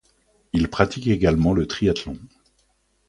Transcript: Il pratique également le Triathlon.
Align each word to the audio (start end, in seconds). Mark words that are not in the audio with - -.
Il 0.53 0.67
pratique 0.67 1.05
également 1.05 1.53
le 1.53 1.67
Triathlon. 1.67 2.17